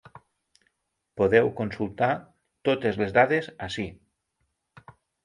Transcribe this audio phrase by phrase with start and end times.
[1.19, 2.09] Podeu consultar
[2.71, 3.87] totes les dades ací.